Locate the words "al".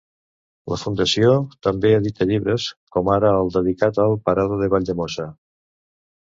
4.07-4.17